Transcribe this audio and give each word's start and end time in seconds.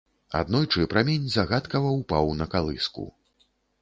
Аднойчы 0.37 0.85
прамень 0.93 1.27
загадкава 1.35 1.91
ўпаў 1.99 2.33
на 2.41 2.45
калыску. 2.55 3.07